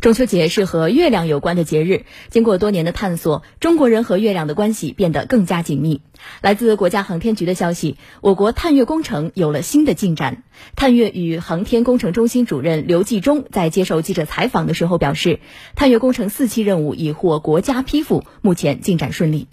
[0.00, 2.06] 中秋节是和月亮有关的节日。
[2.30, 6.00] 经过多年的探索，中国人和月亮的关系变得更加紧密。
[6.40, 10.42] 来自国家航天局的消息，我国探月工程有了新的进展。
[10.74, 15.40] 探月与航天工程中心主任刘继忠在接受记者采访的时候表示，
[15.74, 19.48] 探月工程四期任务已获国家批复，目前进展顺利。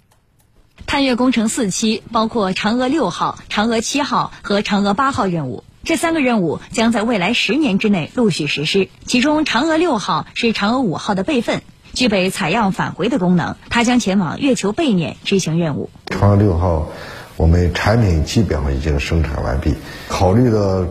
[0.86, 5.64] 探月工程四期包括嫦娥六号、嫦娥七号和嫦娥八号任务。
[5.84, 8.88] 这三个任务将在未来十年之内陆续实施。
[9.06, 11.62] 其中，嫦娥六号是嫦娥五号的备份，
[11.94, 15.88] 具备采样返回的功能，它将前往月球背面执行任务。
[16.06, 16.88] 嫦娥六号，
[17.36, 19.74] 我们产品基本上已经生产完毕。
[20.08, 20.84] 考虑到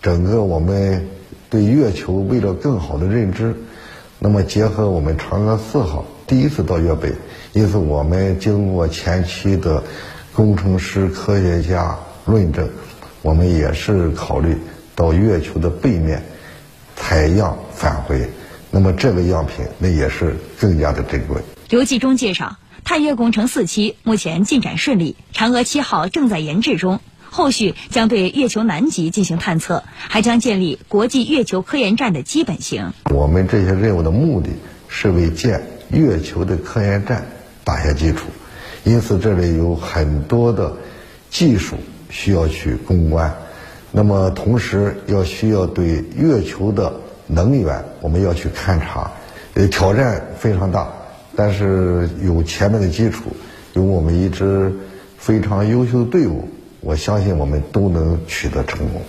[0.00, 1.08] 整个我们
[1.50, 3.54] 对月球为了更好的认知，
[4.18, 7.12] 那么结合我们嫦娥四号第一次到月背，
[7.52, 9.82] 因此我们经过前期的
[10.32, 12.68] 工程师、科学家论证。
[13.22, 14.56] 我们也是考虑
[14.94, 16.22] 到月球的背面
[16.96, 18.28] 采样返回，
[18.70, 21.40] 那么这个样品那也是更加的珍贵。
[21.68, 32.92] 刘继忠介绍，探月工程四期目前进展顺利，嫦娥七号正在研制中，后续将对月球南极进行探测，还将建立国际月球科研站的基本型。
[33.12, 34.50] 我们这些任务的目的
[34.88, 37.26] 是为建月球的科研站
[37.64, 38.26] 打下基础，
[38.84, 40.76] 因此这里有很多的
[41.30, 41.76] 技术。
[42.10, 43.32] 需要去攻关，
[43.92, 46.92] 那么同时要需要对月球的
[47.26, 49.10] 能源，我们要去勘察，
[49.54, 50.88] 呃，挑战非常大，
[51.36, 53.24] 但是有前面的基础，
[53.74, 54.72] 有我们一支
[55.16, 56.48] 非常优秀的队伍，
[56.80, 59.02] 我相信我们都能取得成功。